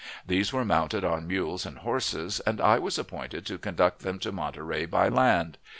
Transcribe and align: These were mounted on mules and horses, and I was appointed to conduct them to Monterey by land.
These 0.25 0.51
were 0.51 0.65
mounted 0.65 1.05
on 1.05 1.27
mules 1.27 1.63
and 1.63 1.77
horses, 1.77 2.39
and 2.39 2.59
I 2.59 2.79
was 2.79 2.97
appointed 2.97 3.45
to 3.45 3.59
conduct 3.59 3.99
them 3.99 4.17
to 4.21 4.31
Monterey 4.31 4.87
by 4.87 5.09
land. 5.09 5.59